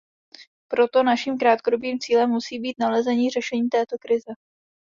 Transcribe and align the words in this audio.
Proto 0.71 1.03
naším 1.03 1.37
krátkodobým 1.37 1.97
cílem 2.01 2.29
musí 2.29 2.59
být 2.59 2.79
nalezení 2.79 3.29
řešení 3.29 3.69
této 3.69 3.97
krize. 4.01 4.31